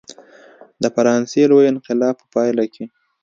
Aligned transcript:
د 0.81 0.83
فرانسې 0.95 1.43
لوی 1.51 1.65
انقلاب 1.73 2.15
په 2.21 2.25
پایله 2.33 2.65
کې. 2.73 2.85